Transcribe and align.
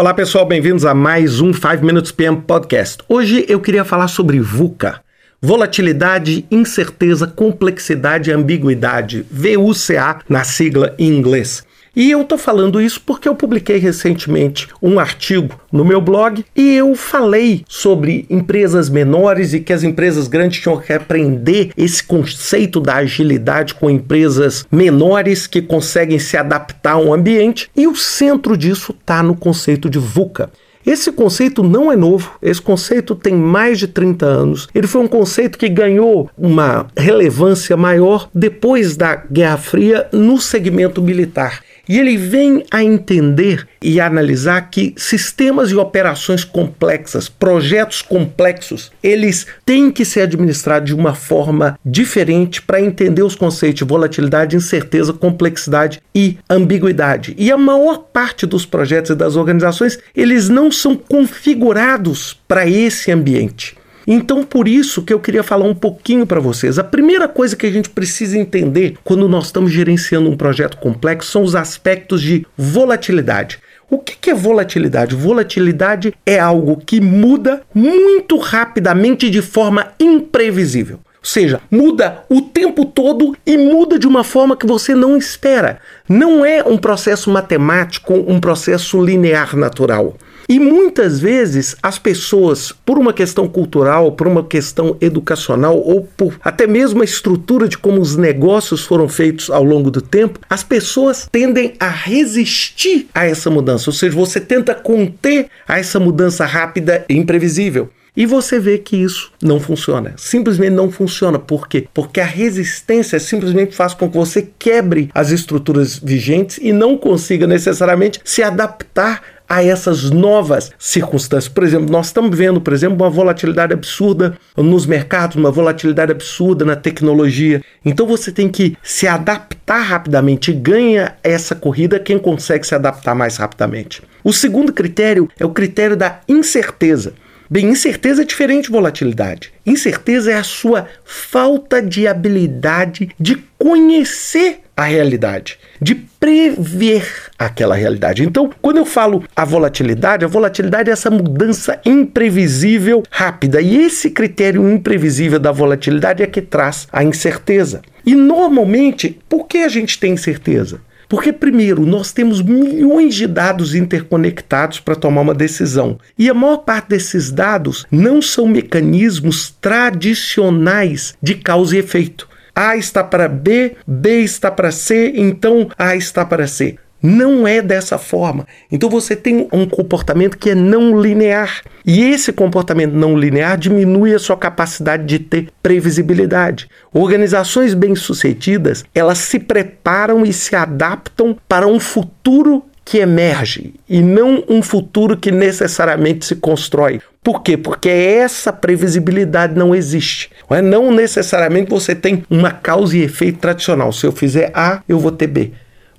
Olá 0.00 0.14
pessoal, 0.14 0.46
bem-vindos 0.46 0.84
a 0.84 0.94
mais 0.94 1.40
um 1.40 1.52
5 1.52 1.84
Minutes 1.84 2.12
PM 2.12 2.40
Podcast. 2.42 2.98
Hoje 3.08 3.44
eu 3.48 3.58
queria 3.58 3.84
falar 3.84 4.06
sobre 4.06 4.38
VUCA. 4.38 5.00
Volatilidade, 5.42 6.46
incerteza, 6.52 7.26
complexidade 7.26 8.30
e 8.30 8.32
ambiguidade. 8.32 9.26
VUCA 9.28 10.20
na 10.28 10.44
sigla 10.44 10.94
em 11.00 11.08
inglês. 11.08 11.64
E 11.98 12.12
eu 12.12 12.22
estou 12.22 12.38
falando 12.38 12.80
isso 12.80 13.02
porque 13.04 13.28
eu 13.28 13.34
publiquei 13.34 13.76
recentemente 13.78 14.68
um 14.80 15.00
artigo 15.00 15.60
no 15.72 15.84
meu 15.84 16.00
blog 16.00 16.44
e 16.54 16.76
eu 16.76 16.94
falei 16.94 17.64
sobre 17.68 18.24
empresas 18.30 18.88
menores 18.88 19.52
e 19.52 19.58
que 19.58 19.72
as 19.72 19.82
empresas 19.82 20.28
grandes 20.28 20.60
tinham 20.60 20.80
que 20.80 20.92
aprender 20.92 21.72
esse 21.76 22.04
conceito 22.04 22.78
da 22.78 22.98
agilidade 22.98 23.74
com 23.74 23.90
empresas 23.90 24.64
menores 24.70 25.48
que 25.48 25.60
conseguem 25.60 26.20
se 26.20 26.36
adaptar 26.36 26.92
a 26.92 26.98
um 26.98 27.12
ambiente. 27.12 27.68
E 27.74 27.88
o 27.88 27.96
centro 27.96 28.56
disso 28.56 28.94
está 28.96 29.20
no 29.20 29.34
conceito 29.34 29.90
de 29.90 29.98
VUCA. 29.98 30.52
Esse 30.86 31.10
conceito 31.10 31.62
não 31.62 31.92
é 31.92 31.96
novo, 31.96 32.38
esse 32.40 32.62
conceito 32.62 33.14
tem 33.14 33.34
mais 33.34 33.78
de 33.78 33.88
30 33.88 34.24
anos. 34.24 34.68
Ele 34.74 34.86
foi 34.86 35.02
um 35.02 35.08
conceito 35.08 35.58
que 35.58 35.68
ganhou 35.68 36.30
uma 36.38 36.86
relevância 36.96 37.76
maior 37.76 38.30
depois 38.32 38.96
da 38.96 39.16
Guerra 39.16 39.58
Fria 39.58 40.08
no 40.12 40.40
segmento 40.40 41.02
militar. 41.02 41.60
E 41.88 41.98
ele 41.98 42.16
vem 42.16 42.64
a 42.70 42.84
entender 42.84 43.66
e 43.80 44.00
a 44.00 44.06
analisar 44.06 44.68
que 44.70 44.92
sistemas 44.96 45.70
e 45.70 45.76
operações 45.76 46.44
complexas, 46.44 47.28
projetos 47.28 48.02
complexos, 48.02 48.92
eles 49.02 49.46
têm 49.64 49.90
que 49.90 50.04
ser 50.04 50.22
administrados 50.22 50.88
de 50.88 50.94
uma 50.94 51.14
forma 51.14 51.78
diferente 51.84 52.60
para 52.60 52.80
entender 52.80 53.22
os 53.22 53.34
conceitos 53.34 53.78
de 53.78 53.84
volatilidade, 53.84 54.56
incerteza, 54.56 55.12
complexidade 55.12 56.02
e 56.14 56.36
ambiguidade. 56.50 57.34
E 57.38 57.50
a 57.50 57.56
maior 57.56 57.98
parte 58.12 58.44
dos 58.44 58.66
projetos 58.66 59.12
e 59.12 59.14
das 59.14 59.36
organizações, 59.36 59.98
eles 60.14 60.48
não 60.48 60.70
são 60.70 60.94
configurados 60.94 62.38
para 62.46 62.68
esse 62.68 63.10
ambiente. 63.10 63.77
Então, 64.10 64.42
por 64.42 64.66
isso 64.66 65.02
que 65.02 65.12
eu 65.12 65.20
queria 65.20 65.42
falar 65.42 65.66
um 65.66 65.74
pouquinho 65.74 66.26
para 66.26 66.40
vocês. 66.40 66.78
A 66.78 66.84
primeira 66.84 67.28
coisa 67.28 67.54
que 67.54 67.66
a 67.66 67.70
gente 67.70 67.90
precisa 67.90 68.38
entender 68.38 68.96
quando 69.04 69.28
nós 69.28 69.44
estamos 69.44 69.70
gerenciando 69.70 70.30
um 70.30 70.36
projeto 70.36 70.78
complexo 70.78 71.30
são 71.30 71.42
os 71.42 71.54
aspectos 71.54 72.22
de 72.22 72.46
volatilidade. 72.56 73.58
O 73.90 73.98
que 73.98 74.30
é 74.30 74.34
volatilidade? 74.34 75.14
Volatilidade 75.14 76.14
é 76.24 76.38
algo 76.38 76.78
que 76.78 77.02
muda 77.02 77.60
muito 77.74 78.38
rapidamente 78.38 79.28
de 79.28 79.42
forma 79.42 79.88
imprevisível. 80.00 81.00
Ou 81.18 81.24
seja, 81.24 81.60
muda 81.70 82.24
o 82.30 82.40
tempo 82.40 82.86
todo 82.86 83.36
e 83.44 83.58
muda 83.58 83.98
de 83.98 84.06
uma 84.06 84.24
forma 84.24 84.56
que 84.56 84.66
você 84.66 84.94
não 84.94 85.18
espera. 85.18 85.80
Não 86.08 86.42
é 86.42 86.62
um 86.62 86.78
processo 86.78 87.30
matemático, 87.30 88.14
um 88.14 88.40
processo 88.40 89.04
linear 89.04 89.54
natural. 89.54 90.16
E 90.48 90.58
muitas 90.58 91.20
vezes 91.20 91.76
as 91.82 91.98
pessoas, 91.98 92.72
por 92.72 92.98
uma 92.98 93.12
questão 93.12 93.46
cultural, 93.46 94.12
por 94.12 94.26
uma 94.26 94.42
questão 94.42 94.96
educacional 94.98 95.76
ou 95.78 96.08
por 96.16 96.40
até 96.42 96.66
mesmo 96.66 97.02
a 97.02 97.04
estrutura 97.04 97.68
de 97.68 97.76
como 97.76 98.00
os 98.00 98.16
negócios 98.16 98.82
foram 98.82 99.10
feitos 99.10 99.50
ao 99.50 99.62
longo 99.62 99.90
do 99.90 100.00
tempo, 100.00 100.40
as 100.48 100.64
pessoas 100.64 101.28
tendem 101.30 101.74
a 101.78 101.88
resistir 101.88 103.08
a 103.14 103.26
essa 103.26 103.50
mudança. 103.50 103.90
Ou 103.90 103.94
seja, 103.94 104.16
você 104.16 104.40
tenta 104.40 104.74
conter 104.74 105.48
a 105.66 105.78
essa 105.78 106.00
mudança 106.00 106.46
rápida 106.46 107.04
e 107.10 107.14
imprevisível. 107.14 107.90
E 108.16 108.26
você 108.26 108.58
vê 108.58 108.78
que 108.78 108.96
isso 108.96 109.30
não 109.40 109.60
funciona. 109.60 110.14
Simplesmente 110.16 110.72
não 110.72 110.90
funciona. 110.90 111.38
Por 111.38 111.68
quê? 111.68 111.86
Porque 111.94 112.20
a 112.20 112.24
resistência 112.24 113.20
simplesmente 113.20 113.76
faz 113.76 113.94
com 113.94 114.10
que 114.10 114.16
você 114.16 114.48
quebre 114.58 115.08
as 115.14 115.30
estruturas 115.30 116.00
vigentes 116.02 116.58
e 116.60 116.72
não 116.72 116.96
consiga 116.96 117.46
necessariamente 117.46 118.18
se 118.24 118.42
adaptar 118.42 119.22
a 119.48 119.64
essas 119.64 120.10
novas 120.10 120.70
circunstâncias. 120.78 121.52
Por 121.52 121.64
exemplo, 121.64 121.90
nós 121.90 122.06
estamos 122.06 122.36
vendo, 122.36 122.60
por 122.60 122.72
exemplo, 122.72 122.96
uma 122.96 123.10
volatilidade 123.10 123.72
absurda 123.72 124.36
nos 124.56 124.84
mercados, 124.84 125.36
uma 125.36 125.50
volatilidade 125.50 126.12
absurda 126.12 126.64
na 126.64 126.76
tecnologia. 126.76 127.62
Então 127.84 128.06
você 128.06 128.30
tem 128.30 128.48
que 128.48 128.76
se 128.82 129.06
adaptar 129.06 129.80
rapidamente 129.80 130.50
e 130.50 130.54
ganha 130.54 131.16
essa 131.22 131.54
corrida 131.54 131.98
quem 131.98 132.18
consegue 132.18 132.66
se 132.66 132.74
adaptar 132.74 133.14
mais 133.14 133.36
rapidamente. 133.36 134.02
O 134.22 134.32
segundo 134.32 134.72
critério 134.72 135.28
é 135.38 135.46
o 135.46 135.50
critério 135.50 135.96
da 135.96 136.20
incerteza. 136.28 137.14
Bem, 137.50 137.70
incerteza 137.70 138.22
é 138.22 138.24
diferente 138.26 138.66
de 138.66 138.70
volatilidade. 138.70 139.50
Incerteza 139.64 140.30
é 140.30 140.34
a 140.34 140.42
sua 140.42 140.86
falta 141.02 141.80
de 141.80 142.06
habilidade 142.06 143.08
de 143.18 143.36
conhecer 143.58 144.60
a 144.76 144.84
realidade, 144.84 145.58
de 145.80 145.94
prever 145.94 147.04
aquela 147.38 147.74
realidade. 147.74 148.22
Então, 148.22 148.50
quando 148.60 148.76
eu 148.76 148.84
falo 148.84 149.24
a 149.34 149.46
volatilidade, 149.46 150.26
a 150.26 150.28
volatilidade 150.28 150.90
é 150.90 150.92
essa 150.92 151.10
mudança 151.10 151.80
imprevisível 151.86 153.02
rápida. 153.10 153.62
E 153.62 153.78
esse 153.78 154.10
critério 154.10 154.70
imprevisível 154.70 155.38
da 155.38 155.50
volatilidade 155.50 156.22
é 156.22 156.26
que 156.26 156.42
traz 156.42 156.86
a 156.92 157.02
incerteza. 157.02 157.80
E 158.04 158.14
normalmente, 158.14 159.18
por 159.26 159.46
que 159.46 159.58
a 159.58 159.68
gente 159.68 159.98
tem 159.98 160.12
incerteza? 160.12 160.80
Porque, 161.08 161.32
primeiro, 161.32 161.86
nós 161.86 162.12
temos 162.12 162.42
milhões 162.42 163.14
de 163.14 163.26
dados 163.26 163.74
interconectados 163.74 164.78
para 164.78 164.94
tomar 164.94 165.22
uma 165.22 165.34
decisão. 165.34 165.98
E 166.18 166.28
a 166.28 166.34
maior 166.34 166.58
parte 166.58 166.90
desses 166.90 167.30
dados 167.30 167.86
não 167.90 168.20
são 168.20 168.46
mecanismos 168.46 169.54
tradicionais 169.60 171.14
de 171.22 171.34
causa 171.34 171.76
e 171.76 171.78
efeito. 171.78 172.28
A 172.54 172.76
está 172.76 173.02
para 173.02 173.28
B, 173.28 173.76
B 173.86 174.20
está 174.20 174.50
para 174.50 174.70
C, 174.70 175.12
então 175.16 175.70
A 175.78 175.96
está 175.96 176.24
para 176.24 176.46
C. 176.46 176.76
Não 177.02 177.46
é 177.46 177.62
dessa 177.62 177.96
forma. 177.96 178.46
Então 178.70 178.90
você 178.90 179.14
tem 179.14 179.48
um 179.52 179.66
comportamento 179.66 180.36
que 180.36 180.50
é 180.50 180.54
não 180.54 181.00
linear. 181.00 181.62
E 181.86 182.02
esse 182.04 182.32
comportamento 182.32 182.92
não 182.92 183.16
linear 183.16 183.56
diminui 183.56 184.14
a 184.14 184.18
sua 184.18 184.36
capacidade 184.36 185.04
de 185.04 185.18
ter 185.18 185.48
previsibilidade. 185.62 186.68
Organizações 186.92 187.74
bem-sucedidas, 187.74 188.84
elas 188.94 189.18
se 189.18 189.38
preparam 189.38 190.24
e 190.24 190.32
se 190.32 190.56
adaptam 190.56 191.36
para 191.48 191.66
um 191.66 191.78
futuro 191.78 192.64
que 192.84 192.98
emerge 192.98 193.74
e 193.86 194.00
não 194.00 194.42
um 194.48 194.62
futuro 194.62 195.14
que 195.14 195.30
necessariamente 195.30 196.24
se 196.24 196.36
constrói. 196.36 197.02
Por 197.22 197.42
quê? 197.42 197.54
Porque 197.54 197.90
essa 197.90 198.50
previsibilidade 198.50 199.54
não 199.54 199.74
existe. 199.74 200.30
Não 200.64 200.90
necessariamente 200.90 201.68
você 201.68 201.94
tem 201.94 202.24
uma 202.30 202.50
causa 202.50 202.96
e 202.96 203.02
efeito 203.02 203.40
tradicional. 203.40 203.92
Se 203.92 204.06
eu 204.06 204.12
fizer 204.12 204.50
A, 204.54 204.82
eu 204.88 204.98
vou 204.98 205.12
ter 205.12 205.26
B. 205.26 205.52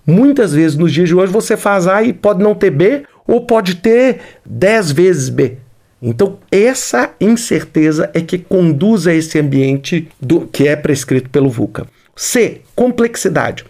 Muitas 0.09 0.53
vezes 0.53 0.75
nos 0.75 0.91
dias 0.91 1.07
de 1.07 1.13
hoje 1.13 1.31
você 1.31 1.55
faz 1.55 1.87
A 1.87 2.01
e 2.01 2.11
pode 2.11 2.41
não 2.41 2.55
ter 2.55 2.71
B, 2.71 3.03
ou 3.27 3.45
pode 3.45 3.75
ter 3.75 4.19
10 4.43 4.91
vezes 4.91 5.29
B. 5.29 5.57
Então, 6.01 6.39
essa 6.51 7.13
incerteza 7.21 8.09
é 8.11 8.19
que 8.19 8.39
conduz 8.39 9.05
a 9.05 9.13
esse 9.13 9.37
ambiente 9.37 10.07
do 10.19 10.47
que 10.47 10.67
é 10.67 10.75
prescrito 10.75 11.29
pelo 11.29 11.49
VUCA. 11.49 11.85
C. 12.15 12.61
Complexidade. 12.75 13.65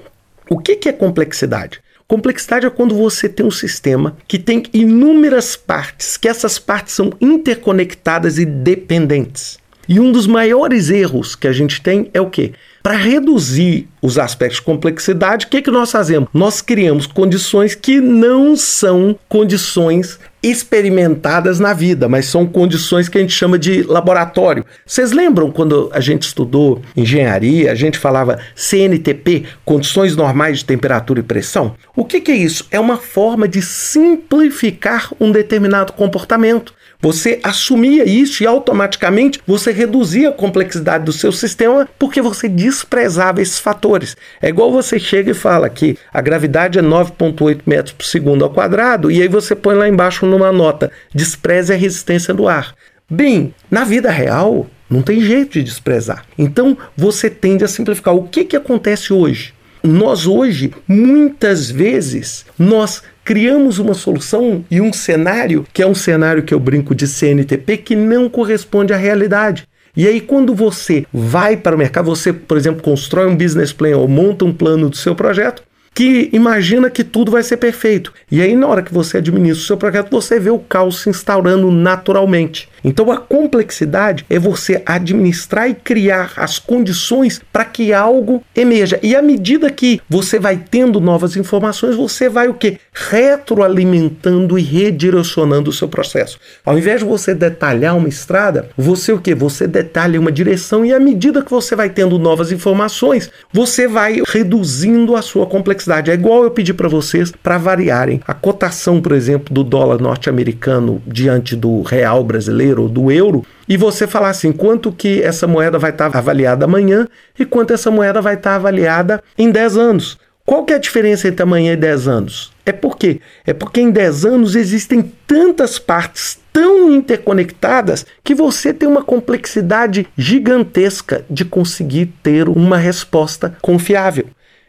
O 0.50 0.58
que, 0.58 0.78
que 0.78 0.88
é 0.88 0.94
complexidade? 0.94 1.82
Complexidade 2.08 2.66
é 2.66 2.70
quando 2.70 2.96
você 2.96 3.28
tem 3.28 3.46
um 3.46 3.52
sistema 3.52 4.16
que 4.26 4.40
tem 4.40 4.64
inúmeras 4.74 5.58
partes, 5.58 6.16
que 6.16 6.28
essas 6.28 6.58
partes 6.58 6.94
são 6.94 7.12
interconectadas 7.20 8.38
e 8.38 8.46
dependentes. 8.46 9.60
E 9.90 10.00
um 10.00 10.12
dos 10.12 10.26
maiores 10.26 10.90
erros 10.90 11.36
que 11.36 11.48
a 11.48 11.52
gente 11.52 11.82
tem 11.82 12.10
é 12.14 12.22
o 12.22 12.30
quê? 12.30 12.54
Para 12.82 12.96
reduzir 12.96 13.88
os 14.02 14.18
aspectos 14.18 14.60
de 14.60 14.66
complexidade, 14.66 15.46
o 15.46 15.50
que, 15.50 15.62
que 15.62 15.72
nós 15.72 15.92
fazemos? 15.92 16.30
Nós 16.34 16.62
criamos 16.62 17.06
condições 17.06 17.76
que 17.76 18.00
não 18.00 18.56
são 18.56 19.18
condições 19.28 20.18
experimentadas 20.42 21.60
na 21.60 21.74
vida, 21.74 22.08
mas 22.08 22.26
são 22.26 22.46
condições 22.46 23.10
que 23.10 23.18
a 23.18 23.22
gente 23.22 23.34
chama 23.34 23.60
de 23.60 23.84
laboratório. 23.84 24.66
Vocês 24.86 25.12
lembram 25.12 25.52
quando 25.52 25.90
a 25.94 26.00
gente 26.00 26.24
estudou 26.24 26.82
engenharia, 26.96 27.72
a 27.72 27.76
gente 27.76 27.98
falava 27.98 28.40
CNTP, 28.56 29.44
condições 29.66 30.16
normais 30.16 30.60
de 30.60 30.66
temperatura 30.66 31.20
e 31.20 31.24
pressão? 31.24 31.76
O 31.94 32.06
que, 32.06 32.22
que 32.22 32.32
é 32.32 32.36
isso? 32.36 32.66
É 32.72 32.80
uma 32.80 32.98
forma 32.98 33.48
de 33.48 33.62
simplificar 33.62 35.12
um 35.20 35.32
determinado 35.32 35.92
comportamento. 35.92 36.74
Você 37.02 37.40
assumia 37.42 38.04
isso 38.04 38.44
e 38.44 38.48
automaticamente 38.48 39.40
você 39.48 39.72
reduzia 39.72 40.30
a 40.30 40.34
complexidade 40.34 41.06
do 41.06 41.14
seu 41.14 41.32
sistema 41.32 41.88
porque 41.98 42.22
você 42.22 42.50
desprezava 42.50 43.42
esses 43.42 43.58
fatores. 43.58 44.18
É 44.42 44.50
igual 44.50 44.70
você 44.70 45.00
chega 45.00 45.32
e 45.32 45.34
fala 45.34 45.70
que 45.70 45.98
a 46.14 46.20
gravidade 46.20 46.78
é 46.78 46.82
9,8 46.82 47.62
metros 47.66 47.94
por 47.94 48.06
segundo 48.06 48.44
ao 48.44 48.50
quadrado 48.50 49.10
e 49.10 49.22
aí 49.22 49.30
você 49.30 49.56
põe 49.56 49.76
lá 49.76 49.88
embaixo 49.88 50.26
numa 50.26 50.52
nota: 50.52 50.92
despreze 51.16 51.72
a 51.72 51.78
resistência 51.78 52.34
do 52.34 52.50
ar. 52.50 52.76
Bem, 53.10 53.54
na 53.72 53.86
vida 53.86 54.12
real, 54.12 54.68
não 54.90 55.02
tem 55.02 55.22
jeito 55.22 55.54
de 55.54 55.64
desprezar. 55.64 56.26
Então 56.38 56.78
você 56.98 57.30
tende 57.30 57.64
a 57.64 57.70
simplificar. 57.70 58.14
O 58.14 58.28
que, 58.28 58.44
que 58.44 58.58
acontece 58.58 59.14
hoje? 59.14 59.54
Nós 59.84 60.28
hoje, 60.28 60.74
muitas 60.88 61.72
vezes, 61.72 62.46
nós 62.58 63.02
criamos 63.24 63.80
uma 63.80 63.94
solução 63.94 64.66
e 64.70 64.82
um 64.82 64.92
cenário, 64.92 65.66
que 65.72 65.82
é 65.82 65.88
um 65.88 65.96
cenário 65.96 66.44
que 66.44 66.54
eu 66.54 66.60
brinco 66.60 66.94
de 66.94 67.08
CNTP, 67.08 67.78
que 67.78 67.96
não 67.96 68.28
corresponde 68.28 68.94
à 68.94 68.98
realidade. 68.98 69.68
E 69.96 70.08
aí, 70.08 70.22
quando 70.22 70.54
você 70.54 71.06
vai 71.14 71.58
para 71.58 71.76
o 71.76 71.80
mercado, 71.80 72.06
você, 72.06 72.32
por 72.32 72.58
exemplo, 72.58 72.82
constrói 72.82 73.28
um 73.28 73.36
business 73.36 73.74
plan 73.74 73.98
ou 73.98 74.08
monta 74.08 74.46
um 74.46 74.54
plano 74.54 74.90
do 74.90 74.98
seu 74.98 75.16
projeto, 75.16 75.64
que 75.94 76.30
imagina 76.32 76.90
que 76.90 77.04
tudo 77.04 77.32
vai 77.32 77.44
ser 77.44 77.58
perfeito. 77.58 78.14
E 78.32 78.42
aí, 78.42 78.56
na 78.56 78.68
hora 78.68 78.82
que 78.82 78.94
você 78.94 79.18
administra 79.18 79.62
o 79.62 79.68
seu 79.68 79.78
projeto, 79.78 80.10
você 80.10 80.40
vê 80.40 80.50
o 80.50 80.60
caos 80.60 81.02
se 81.02 81.10
instaurando 81.10 81.72
naturalmente. 81.72 82.70
Então, 82.84 83.12
a 83.12 83.18
complexidade 83.18 84.26
é 84.30 84.40
você 84.40 84.82
administrar 84.86 85.70
e 85.70 85.74
criar 85.74 86.34
as 86.36 86.60
condições 86.60 87.42
para 87.52 87.66
que 87.66 87.94
algo 87.94 88.44
emerja. 88.56 89.00
E 89.02 89.16
à 89.16 89.22
medida 89.22 89.70
que 89.70 90.02
você 90.10 90.40
vai 90.40 90.58
tendo 90.58 91.00
novas 91.00 91.36
informações, 91.36 91.96
você 91.96 92.30
vai 92.30 92.48
o 92.48 92.54
que? 92.54 92.78
Retroalimentando 92.94 94.58
e 94.58 94.62
redirecionando 94.62 95.70
o 95.70 95.74
seu 95.74 95.88
processo. 95.88 96.40
Ao 96.66 96.78
invés 96.78 97.00
de 97.00 97.06
você 97.06 97.34
detalhar 97.34 97.98
uma 97.98 98.10
estrada, 98.10 98.70
você 98.78 99.12
o 99.12 99.20
que? 99.20 99.34
Você 99.36 99.68
detalha 99.68 100.20
uma 100.20 100.32
direção 100.32 100.86
e 100.86 100.94
à 100.94 101.00
medida 101.00 101.42
que 101.42 101.52
você 101.52 101.76
vai 101.76 101.90
tendo 101.90 102.18
novas 102.18 102.52
informações, 102.52 103.30
você 103.52 103.88
vai 103.88 104.22
reduzindo 104.28 105.16
a 105.16 105.22
sua 105.22 105.46
complexidade 105.46 106.12
é 106.12 106.14
igual 106.14 106.44
eu 106.44 106.52
pedir 106.52 106.74
para 106.74 106.88
vocês 106.88 107.32
para 107.32 107.58
variarem 107.58 108.22
a 108.28 108.34
cotação, 108.34 109.02
por 109.02 109.12
exemplo, 109.12 109.54
do 109.54 109.64
dólar 109.64 110.00
norte-americano 110.00 111.02
diante 111.06 111.56
do 111.56 111.82
real 111.82 112.24
brasileiro 112.24 112.69
ou 112.78 112.90
do 112.90 113.10
euro 113.12 113.46
e 113.68 113.78
você 113.78 114.06
falar 114.06 114.30
assim, 114.30 114.52
quanto 114.52 114.92
que 114.92 115.24
essa 115.24 115.48
moeda 115.48 115.80
vai 115.80 115.92
estar 115.92 116.16
avaliada 116.16 116.66
amanhã 116.66 117.08
e 117.38 117.46
quanto 117.46 117.74
essa 117.74 117.90
moeda 117.90 118.22
vai 118.22 118.36
estar 118.36 118.56
avaliada 118.56 119.24
em 119.38 119.50
10 119.50 119.78
anos. 119.78 120.20
Qual 120.46 120.66
que 120.66 120.74
é 120.74 120.78
a 120.78 120.80
diferença 120.80 121.28
entre 121.28 121.44
amanhã 121.44 121.74
e 121.74 121.78
10 121.78 122.08
anos? 122.08 122.52
É 122.66 122.72
por 122.72 122.98
quê? 122.98 123.22
É 123.46 123.54
porque 123.54 123.80
em 123.80 123.92
10 123.92 124.26
anos 124.26 124.56
existem 124.56 125.14
tantas 125.26 125.78
partes 125.80 126.40
tão 126.52 126.92
interconectadas 126.92 128.06
que 128.24 128.34
você 128.34 128.74
tem 128.74 128.90
uma 128.90 129.04
complexidade 129.04 130.08
gigantesca 130.18 131.24
de 131.30 131.46
conseguir 131.46 132.08
ter 132.24 132.50
uma 132.50 132.78
resposta 132.78 133.56
confiável. 133.62 134.26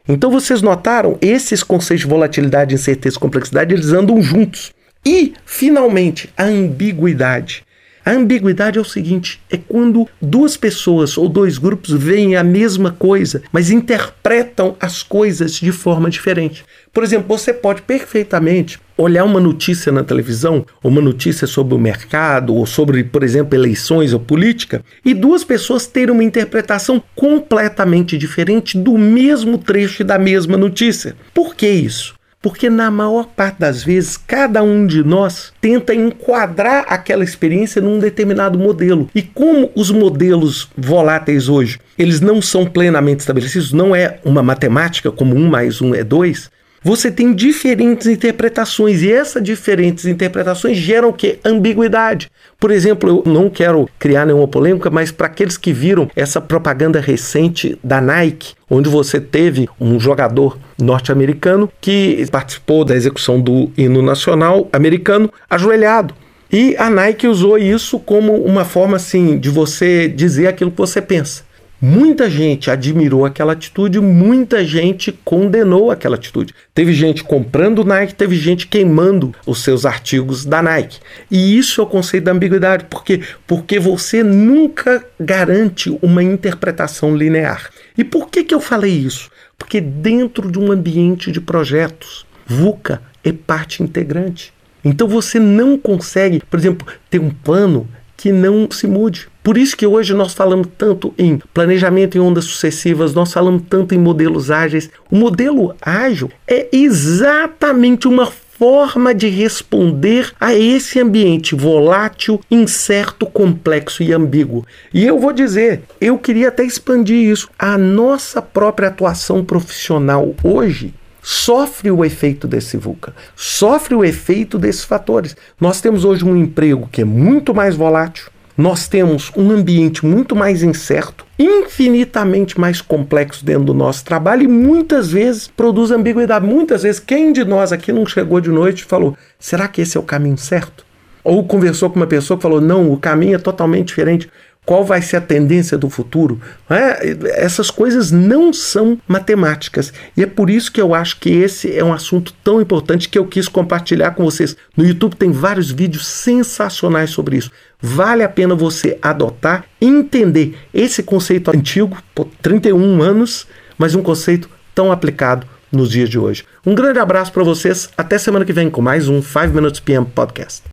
Então 0.07 0.31
vocês 0.31 0.61
notaram, 0.61 1.17
esses 1.21 1.63
conceitos 1.63 2.03
de 2.03 2.11
volatilidade, 2.11 2.75
incerteza 2.75 3.17
e 3.17 3.21
complexidade, 3.21 3.75
eles 3.75 3.91
andam 3.91 4.21
juntos. 4.21 4.73
E, 5.05 5.33
finalmente, 5.47 6.29
a 6.37 6.45
ambiguidade. 6.45 7.65
A 8.05 8.13
ambiguidade 8.13 8.79
é 8.79 8.81
o 8.81 8.85
seguinte: 8.85 9.41
é 9.51 9.57
quando 9.57 10.09
duas 10.21 10.57
pessoas 10.57 11.19
ou 11.19 11.29
dois 11.29 11.59
grupos 11.59 11.93
veem 11.93 12.37
a 12.37 12.43
mesma 12.43 12.93
coisa, 12.93 13.43
mas 13.53 13.71
interpretam 13.71 14.77
as 14.81 15.03
coisas 15.03 15.55
de 15.55 15.73
forma 15.73 16.09
diferente. 16.09 16.65
Por 16.93 17.05
exemplo, 17.05 17.29
você 17.29 17.53
pode 17.53 17.83
perfeitamente 17.83 18.81
olhar 18.97 19.25
uma 19.25 19.41
notícia 19.41 19.93
na 19.93 20.03
televisão, 20.03 20.67
uma 20.83 21.01
notícia 21.01 21.47
sobre 21.47 21.75
o 21.75 21.79
mercado, 21.79 22.55
ou 22.55 22.67
sobre, 22.67 23.05
por 23.05 23.23
exemplo, 23.23 23.55
eleições 23.55 24.13
ou 24.13 24.21
política, 24.21 24.85
e 25.05 25.15
duas 25.15 25.45
pessoas 25.45 25.87
terem 25.87 26.13
uma 26.13 26.25
interpretação 26.25 27.03
completamente 27.15 28.19
diferente 28.19 28.77
do 28.77 28.99
mesmo 28.99 29.57
trecho 29.57 30.05
da 30.05 30.19
mesma 30.19 30.57
notícia. 30.57 31.15
Por 31.33 31.55
que 31.55 31.69
isso? 31.69 32.20
Porque 32.43 32.71
na 32.71 32.91
maior 32.91 33.27
parte 33.27 33.59
das 33.61 33.85
vezes, 33.85 34.17
cada 34.17 34.63
um 34.63 34.87
de 34.87 35.05
nós 35.05 35.53
tenta 35.61 35.95
enquadrar 35.95 36.87
aquela 36.89 37.23
experiência 37.23 37.83
num 37.83 37.99
determinado 37.99 38.59
modelo. 38.59 39.11
E 39.15 39.21
como 39.21 39.71
os 39.75 39.91
modelos 39.91 40.71
voláteis 40.77 41.51
hoje, 41.51 41.79
eles 41.99 42.21
não 42.21 42.41
são 42.41 42.65
plenamente 42.65 43.21
estabelecidos, 43.21 43.75
não 43.75 43.95
é 43.95 44.19
uma 44.25 44.43
matemática 44.43 45.13
como 45.13 45.37
um 45.37 45.49
mais 45.49 45.83
um 45.83 45.95
é 45.95 46.03
dois, 46.03 46.51
você 46.83 47.11
tem 47.11 47.35
diferentes 47.35 48.07
interpretações 48.07 49.03
e 49.03 49.13
essas 49.13 49.43
diferentes 49.43 50.07
interpretações 50.07 50.77
geram 50.77 51.11
o 51.11 51.13
que? 51.13 51.39
Ambiguidade. 51.45 52.31
Por 52.59 52.71
exemplo, 52.71 53.23
eu 53.27 53.33
não 53.33 53.51
quero 53.51 53.89
criar 53.99 54.25
nenhuma 54.25 54.49
polêmica, 54.49 54.91
mas 54.91 55.11
para 55.11 55.27
aqueles 55.27 55.57
que 55.57 55.73
viram 55.73 56.11
essa 56.17 56.41
propaganda 56.41 57.01
recente 57.01 57.79
da 57.85 58.01
Nike, 58.01 58.55
onde 58.69 58.89
você 58.89 59.21
teve 59.21 59.69
um 59.79 60.01
jogador 60.01 60.59
norte-americano 60.81 61.71
que 61.81 62.27
participou 62.31 62.85
da 62.85 62.97
execução 62.97 63.41
do 63.41 63.71
hino 63.77 64.01
nacional 64.01 64.69
americano 64.73 65.31
ajoelhado. 65.49 66.15
E 66.53 66.75
a 66.79 66.91
Nike 66.91 67.29
usou 67.29 67.57
isso 67.57 67.99
como 68.01 68.35
uma 68.35 68.65
forma 68.65 68.97
assim 68.97 69.39
de 69.39 69.49
você 69.49 70.09
dizer 70.09 70.49
aquilo 70.49 70.71
que 70.71 70.79
você 70.79 71.01
pensa. 71.01 71.45
Muita 71.83 72.29
gente 72.29 72.71
admirou 72.71 73.25
aquela 73.25 73.55
atitude, 73.55 73.99
muita 74.01 74.63
gente 74.67 75.11
condenou 75.25 75.91
aquela 75.91 76.17
atitude. 76.17 76.55
Teve 76.75 76.93
gente 76.93 77.25
comprando 77.25 77.85
Nike, 77.85 78.15
teve 78.15 78.37
gente 78.37 78.67
queimando 78.67 79.35
os 79.47 79.63
seus 79.63 79.87
artigos 79.87 80.45
da 80.45 80.61
Nike. 80.61 80.99
E 81.31 81.57
isso 81.57 81.81
é 81.81 81.85
o 81.85 81.87
conceito 81.87 82.25
da 82.25 82.33
ambiguidade, 82.33 82.85
porque 82.91 83.23
porque 83.47 83.79
você 83.79 84.23
nunca 84.23 85.03
garante 85.19 85.97
uma 86.03 86.23
interpretação 86.23 87.17
linear. 87.17 87.71
E 87.97 88.05
por 88.05 88.29
que 88.29 88.45
que 88.45 88.55
eu 88.55 88.61
falei 88.61 88.93
isso? 88.93 89.31
Porque 89.57 89.81
dentro 89.81 90.51
de 90.51 90.59
um 90.59 90.71
ambiente 90.71 91.33
de 91.33 91.41
projetos, 91.41 92.27
VUCA 92.47 93.01
é 93.25 93.33
parte 93.33 93.83
integrante. 93.83 94.53
Então 94.85 95.09
você 95.09 95.39
não 95.39 95.79
consegue, 95.79 96.43
por 96.51 96.59
exemplo, 96.59 96.87
ter 97.09 97.21
um 97.21 97.31
plano 97.31 97.89
que 98.21 98.31
não 98.31 98.71
se 98.71 98.87
mude. 98.87 99.29
Por 99.43 99.57
isso 99.57 99.75
que 99.75 99.87
hoje 99.87 100.13
nós 100.13 100.35
falamos 100.35 100.69
tanto 100.77 101.15
em 101.17 101.41
planejamento 101.55 102.19
em 102.19 102.21
ondas 102.21 102.45
sucessivas, 102.45 103.15
nós 103.15 103.33
falamos 103.33 103.63
tanto 103.71 103.95
em 103.95 103.99
modelos 103.99 104.51
ágeis. 104.51 104.91
O 105.11 105.17
modelo 105.17 105.75
ágil 105.81 106.31
é 106.47 106.69
exatamente 106.71 108.07
uma 108.07 108.27
forma 108.27 109.15
de 109.15 109.27
responder 109.27 110.35
a 110.39 110.55
esse 110.55 111.01
ambiente 111.01 111.55
volátil, 111.55 112.39
incerto, 112.51 113.25
complexo 113.25 114.03
e 114.03 114.13
ambíguo. 114.13 114.67
E 114.93 115.07
eu 115.07 115.19
vou 115.19 115.33
dizer, 115.33 115.81
eu 115.99 116.19
queria 116.19 116.49
até 116.49 116.63
expandir 116.63 117.17
isso. 117.17 117.49
A 117.59 117.79
nossa 117.79 118.43
própria 118.43 118.89
atuação 118.89 119.43
profissional 119.43 120.35
hoje 120.45 120.93
sofre 121.23 121.91
o 121.91 122.05
efeito 122.05 122.47
desse 122.47 122.77
VUCA, 122.77 123.15
sofre 123.37 123.95
o 123.95 124.05
efeito 124.05 124.59
desses 124.59 124.85
fatores. 124.85 125.37
Nós 125.61 125.81
temos 125.81 126.05
hoje 126.05 126.25
um 126.25 126.37
emprego 126.37 126.89
que 126.91 127.03
é 127.03 127.05
muito 127.05 127.55
mais 127.55 127.75
volátil, 127.75 128.31
nós 128.61 128.87
temos 128.87 129.33
um 129.35 129.51
ambiente 129.51 130.05
muito 130.05 130.37
mais 130.37 130.63
incerto, 130.63 131.25
infinitamente 131.39 132.61
mais 132.61 132.83
complexo 132.83 133.43
dentro 133.43 133.65
do 133.65 133.75
nosso 133.75 134.05
trabalho 134.05 134.43
e 134.43 134.49
muitas 134.49 135.11
vezes 135.11 135.49
produz 135.49 135.91
ambiguidade. 135.91 136.47
Muitas 136.47 136.83
vezes, 136.83 137.01
quem 137.01 137.33
de 137.33 137.43
nós 137.43 137.73
aqui 137.73 137.91
não 137.91 138.05
chegou 138.05 138.39
de 138.39 138.51
noite 138.51 138.81
e 138.81 138.85
falou: 138.85 139.17
será 139.39 139.67
que 139.67 139.81
esse 139.81 139.97
é 139.97 140.01
o 140.01 140.05
caminho 140.05 140.37
certo? 140.37 140.85
Ou 141.25 141.43
conversou 141.45 141.89
com 141.89 141.97
uma 141.97 142.07
pessoa 142.07 142.37
que 142.37 142.43
falou: 142.43 142.61
não, 142.61 142.93
o 142.93 142.99
caminho 142.99 143.37
é 143.37 143.39
totalmente 143.39 143.89
diferente 143.89 144.29
qual 144.65 144.85
vai 144.85 145.03
ser 145.03 145.17
a 145.17 145.21
tendência 145.21 145.77
do 145.77 145.91
futuro. 145.91 146.41
É? 146.69 147.17
Essas 147.43 147.71
coisas 147.71 148.11
não 148.11 148.53
são 148.53 148.99
matemáticas. 149.09 149.93
E 150.17 150.23
é 150.23 150.27
por 150.27 150.49
isso 150.49 150.71
que 150.71 150.81
eu 150.81 150.95
acho 150.95 151.19
que 151.19 151.31
esse 151.31 151.77
é 151.77 151.85
um 151.85 151.93
assunto 151.93 152.33
tão 152.45 152.61
importante 152.61 153.09
que 153.09 153.19
eu 153.19 153.27
quis 153.27 153.49
compartilhar 153.49 154.13
com 154.13 154.25
vocês. 154.25 154.57
No 154.77 154.87
YouTube 154.87 155.17
tem 155.17 155.33
vários 155.33 155.71
vídeos 155.71 156.07
sensacionais 156.07 157.11
sobre 157.11 157.37
isso. 157.37 157.51
Vale 157.81 158.23
a 158.23 158.29
pena 158.29 158.55
você 158.55 158.99
adotar, 159.01 159.65
entender 159.81 160.57
esse 160.73 161.03
conceito 161.03 161.51
antigo, 161.51 161.97
por 162.15 162.29
31 162.43 163.03
anos, 163.03 163.47
mas 163.79 163.95
um 163.95 164.03
conceito 164.03 164.49
tão 164.75 164.93
aplicado 164.93 165.47
nos 165.73 165.91
dias 165.91 166.09
de 166.09 166.19
hoje. 166.19 166.45
Um 166.65 166.75
grande 166.75 166.99
abraço 166.99 167.33
para 167.33 167.43
vocês. 167.43 167.89
Até 167.97 168.19
semana 168.19 168.45
que 168.45 168.53
vem 168.53 168.71
com 168.71 168.83
mais 168.83 169.09
um 169.09 169.23
5 169.23 169.49
Minutes 169.49 169.81
PM 169.81 170.07
Podcast. 170.07 170.70